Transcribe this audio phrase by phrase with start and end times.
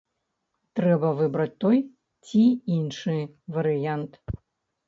[0.79, 1.77] Трэба выбраць той
[2.31, 2.43] ці
[2.79, 3.17] іншы
[3.59, 4.19] варыянт.